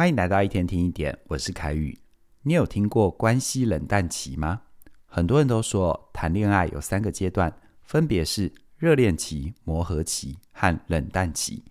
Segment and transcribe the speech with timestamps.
[0.00, 1.98] 欢迎来到一天听一点，我是凯宇。
[2.44, 4.62] 你有听过关系冷淡期吗？
[5.04, 11.62] 很多人都说谈恋爱有三个阶段，分别是热恋期、磨合期和冷淡期。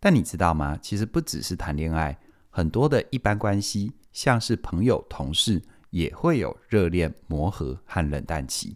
[0.00, 0.78] 但你知道吗？
[0.80, 2.18] 其实不只是谈恋爱，
[2.48, 5.60] 很多的一般关系，像是朋友、同事，
[5.90, 8.74] 也会有热恋、磨合和冷淡期。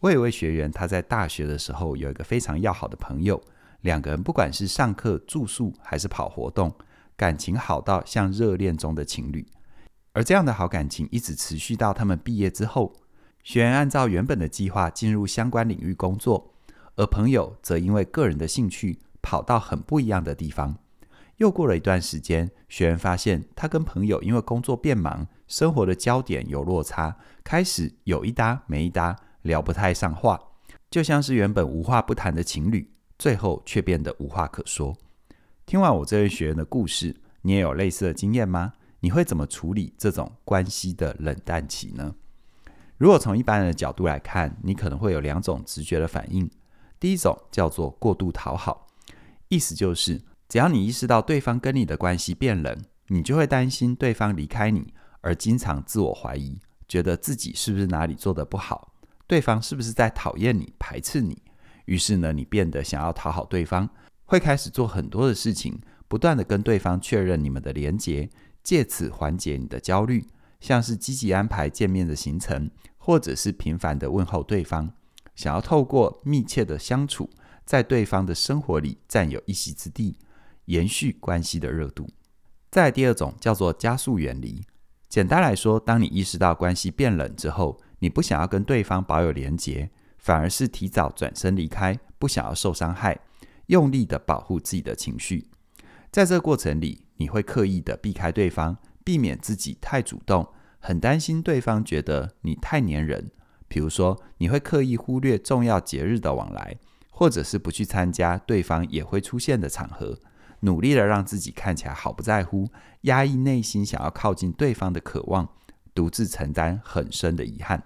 [0.00, 3.38] 我有一位学员，他在大学的时候有一个非常要好的朋友。
[3.82, 6.74] 两个人不管是上课、住宿还是跑活动，
[7.16, 9.46] 感情好到像热恋中的情侣。
[10.12, 12.92] 而这样的好感情一直持续到他们毕业之后，
[13.42, 16.54] 学员按照原本的计划进入相关领域工作，
[16.96, 20.76] 而朋友则因为个人的兴趣跑到很不一样的地方。
[21.38, 30.40] 又过了一段时间，学员发现他跟朋友因为工作变忙，生活的焦点有落差，开始有一搭没一搭，聊不太上话，
[30.90, 32.88] 就像是原本无话不谈的情侣。
[33.18, 34.96] 最后却变得无话可说。
[35.66, 38.74] 听完我这位学员的故事，你也有类似的经验吗？
[39.00, 42.14] 你会怎么处理这种关系的冷淡期呢？
[42.98, 46.48] 如果从一般人的角度来看，你可能会有两种直觉的反应。
[47.00, 48.86] 第一种叫做过度讨好，
[49.48, 54.92] 意思就是只要你意识到对方跟你的关系变冷，你就会担心对方离开你，
[55.22, 58.92] 而经常自我怀疑，觉得自己是不是哪里做得不好，
[59.26, 61.42] 对方是不是在讨厌你、排斥你。
[61.86, 63.88] 于是呢，你变得想要讨好对方，
[64.34, 68.28] 会开始做很多的事情，不断地跟对方确认你们的连结，
[68.64, 70.26] 借此缓解你的焦虑，
[70.58, 72.68] 像是积极安排见面的行程，
[72.98, 74.90] 或者是频繁地问候对方，
[75.36, 77.30] 想要透过密切的相处，
[77.64, 80.18] 在对方的生活里占有一席之地，
[80.64, 82.08] 延续关系的热度。
[82.72, 84.64] 再第二种叫做加速远离。
[85.08, 89.88] 简单来说，当你意识到关系变冷之后，你不想要跟对方保有连结。
[90.18, 93.20] 反而是提早转身离开，不想要受伤害，
[93.66, 95.48] 用力的保护自己的情绪。
[96.10, 100.48] 在这过程里，你会刻意的避开对方，避免自己太主动，
[100.78, 103.30] 很担心对方觉得你太黏人。
[103.66, 106.76] 比如说，你会刻意忽略重要节日的往来，
[107.10, 110.20] 或者是不去参加对方也会出现的场合，
[110.60, 112.68] 努力的让自己看起来毫不在乎，
[113.02, 115.48] 压抑内心想要靠近对方的渴望，
[115.92, 117.82] 独自承担很深的遗憾。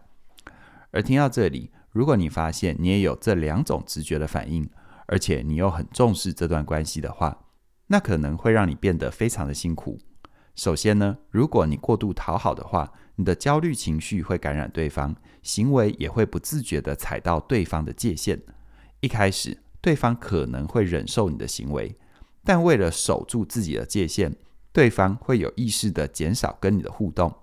[0.91, 4.69] 而听到这里，如果你发现你也有这两种直觉的反应，
[5.09, 7.47] 而且你又很重视这段关系的话，
[7.87, 9.99] 那可能会让你变得非常的辛苦。
[10.55, 18.41] 首先呢，如果你过度讨好的话，你的焦虑情绪会感染对方，行为也会不自觉地踩到对方的界限。
[19.01, 21.97] 一开始，对方可能会忍受你的行为，
[22.45, 24.35] 但为了守住自己的界限，
[24.73, 27.35] 对方会有意识地减少跟你的互动。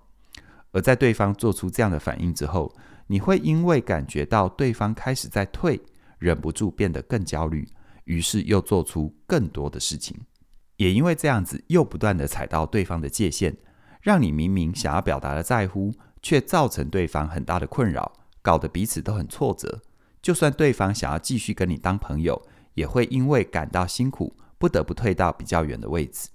[0.72, 2.72] 而在对方做出这样的反应之后，
[3.08, 5.80] 你会因为感觉到对方开始在退，
[6.18, 7.68] 忍不住变得更焦虑，
[8.04, 10.18] 于是又做出更多的事情。
[10.76, 13.56] 也因为这样子，又不断地踩到对方的界限，
[14.02, 18.12] 让你明明想要表达的在乎，却造成对方很大的困扰，
[18.42, 19.80] 搞得彼此都很挫折。
[20.20, 22.40] 就算对方想要继续跟你当朋友，
[22.74, 26.28] 也会因为感到辛苦，不得不退到比较远的位置。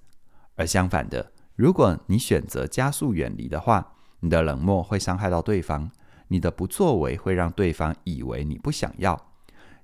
[0.56, 5.90] 而相反的，如果你选择加速远离的话，你的冷漠会伤害到对方。
[6.28, 9.31] 你的不作为会让对方以为你不想要，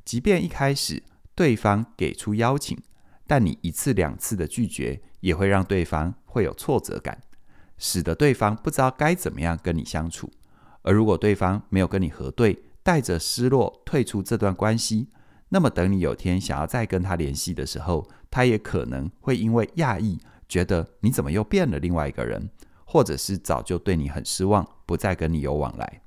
[0.08, 1.02] 即便一开始
[1.34, 2.78] 对方给出邀请，
[3.26, 7.20] 但你一次两次的拒绝也会让对方会有挫折感，
[7.76, 10.30] 使得对方不知道该怎么样跟你相处。
[10.80, 15.08] 而如果对方没有跟你核对，带着失落退出这段关系，
[15.50, 20.18] 那么等你有天想要再跟他联系的时候，他也可能会因为讶异，
[20.48, 22.48] 觉得你怎么又变了另外一个人，
[22.86, 26.00] 或者是早就对你很失望，不再跟你有往来。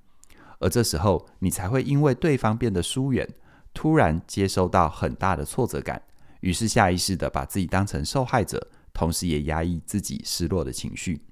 [0.57, 3.27] 而这时候，你才会因为对方变得疏远，
[3.73, 6.01] 突然接收到很大的挫折感，
[6.41, 11.25] 于是下意识地把自己当成受害者，同时也压抑自己失落的情绪。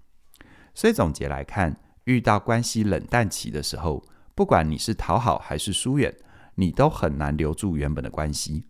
[0.74, 6.16] 所以总结来看，遇到关系冷淡期的时候，不管你是讨好还是疏远，
[6.56, 8.66] 你都很难留住原本的关系，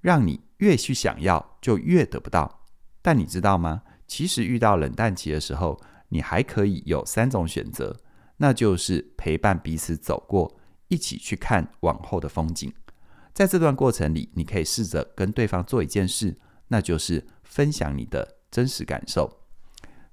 [0.00, 2.64] 让你越去想要就越得不到。
[3.00, 3.82] 但你知道吗？
[4.06, 7.96] 其实遇到冷淡期的时候，你还可以有三种选择。
[8.38, 10.58] 那就是陪伴彼此走过，
[10.88, 12.72] 一起去看往后的风景。
[13.32, 16.36] 在这段过程里，你可以试着跟对方做一件事，
[16.68, 19.38] 那就是分享你的真实感受。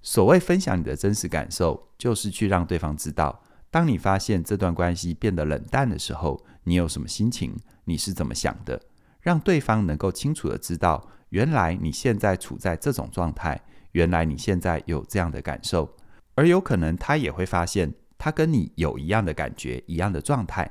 [0.01, 7.55] 所谓分享你的真实感受，就是去让对方知道，当你发现这段关系变得冷淡的时候，你有什么心情，
[7.85, 8.81] 你是怎么想的，
[9.21, 13.61] 让对方能够清楚地知道，原来你现在处在这种状态，
[13.91, 15.97] 原来你现在有这样的感受，
[16.35, 17.93] 而有可能他也会发现。
[18.21, 20.69] 他跟你有一样的感觉，一样的状态，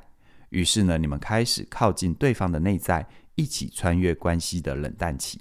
[0.51, 5.41] 于是呢，你们开始靠近对方的内在，一起穿越关系的冷淡期。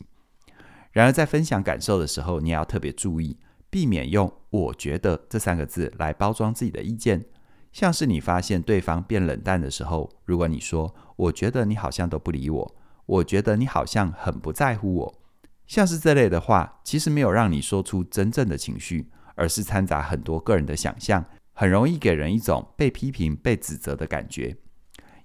[0.92, 3.38] 然而，在分享感受的时候，你也要特别注意，
[3.70, 7.26] 避免用“我觉得”这三个字来包装自己的意见。
[7.72, 12.76] 像是你发现对方变冷淡的时候，如果你说“我觉得你好像都不理我
[13.06, 15.22] ”，“我觉得你好像很不在乎我”，
[15.68, 24.58] 像是这类的话，其实没有让你说出真正的情绪，而是掺杂很多个人的想象，很容易给人一种被批评、被指责的感觉。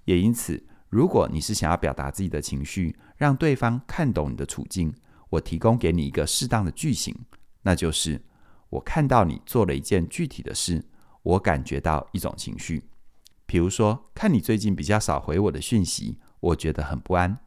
[0.05, 4.93] 也因此，如果你是想要表达自己的情绪，让对方看懂你的处境，
[5.29, 7.15] 我提供给你一个适当的句型，
[7.61, 8.21] 那就是：
[8.69, 10.85] 我看到你做了一件具体的事。
[11.23, 12.83] 我感觉到一种情绪，
[13.45, 17.37] 比如说，看你最近比较少回我的讯息，我觉得很不安；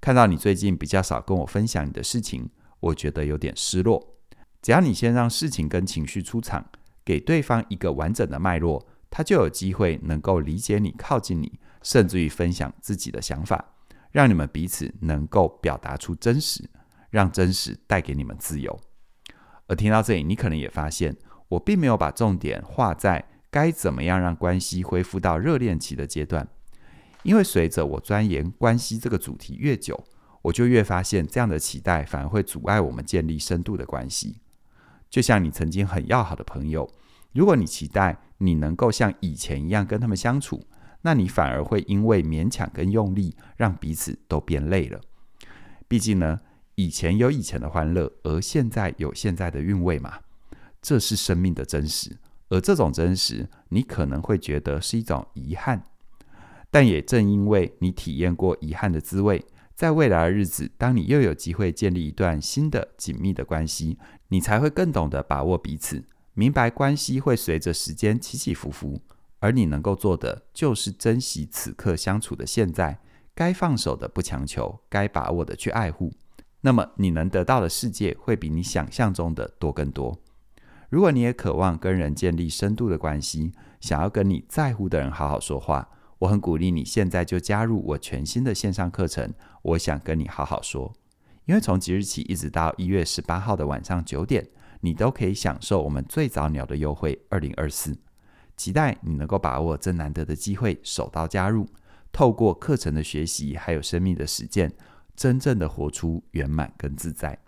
[0.00, 2.50] 看到你最近比较少跟我分享你的事情，
[2.80, 4.16] 我觉得有点失落。
[4.60, 6.66] 只要你先让事情跟情绪出场，
[7.04, 13.74] 给对方一个完整的脉络，他就有机会能够理解你、靠近你，甚至于分享自己的想法，
[14.10, 16.68] 让你们彼此能够表达出真实，
[17.10, 18.80] 让真实带给你们自由。
[19.66, 21.16] 而听到这里，你可能也发现。
[21.52, 26.48] 我并没有把重点画在该怎么样让关系恢复到热恋期的阶段，
[27.24, 30.02] 因为随着我钻研关系这个主题越久，
[30.40, 34.40] 我就越发现这样的期待反而会阻碍我们建立深度的关系。
[35.10, 36.90] 就像你曾经很要好的朋友，
[37.32, 40.64] 如果你期待你能够像以前一样跟他们相处，
[41.02, 45.00] 那你反而会因为勉强跟用力，让彼此都变累了。
[45.86, 46.40] 毕竟呢，
[46.76, 50.20] 以前有以前的欢乐，而现在有现在的韵味嘛。
[50.80, 52.16] 这是生命的真实，
[52.48, 55.84] 而这种真实，你可能会觉得是一种遗憾，
[56.70, 59.44] 但也正因为你体验过遗憾的滋味，
[59.76, 63.96] 在未来的日子，当你又有机会建立一段新的紧密的关系，
[64.28, 66.04] 你才会更懂得把握彼此，
[66.34, 69.00] 明白关系会随着时间起起伏伏，
[69.42, 73.00] 而你能够做的就是珍惜此刻相处的现在，
[73.34, 76.12] 该放手的不强求，该把握的去爱护，
[76.60, 80.16] 那么你能得到的世界会比你想象中的多更多。
[80.88, 85.88] 如果你也渴望跟人建立深度的关系，想要跟你在乎的人好好说话，
[86.20, 89.34] 我很鼓励你现在就加入我全新的线上课程。
[89.62, 90.94] 我想跟你好好说，
[91.46, 94.48] 因为从即日起一直到一月十八号的晚上九点，
[94.82, 97.98] 你都可以享受我们最早鸟的优惠二零二四。
[98.56, 101.68] 期待你能够把握这难得的机会，手到加入，
[102.12, 104.72] 透过课程的学习还有生命的实践，
[105.16, 107.38] 真正的活出圆满跟自在。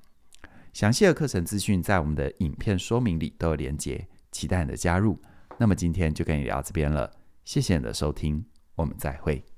[0.72, 5.20] 详细的课程资讯在我们的影片说明里都有连结，期待你的加入。
[5.56, 7.12] 那么今天就跟你聊这边了，
[7.44, 9.53] 谢谢你的收听，我们再会。